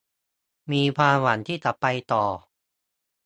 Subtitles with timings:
[0.71, 2.23] มีความหวังที่จะไปต่อ